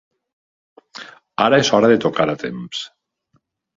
Ara 1.47 1.59
és 1.65 1.71
hora 1.75 1.91
de 1.93 1.99
tocar 2.09 2.29
a 2.35 2.39
temps. 2.45 2.85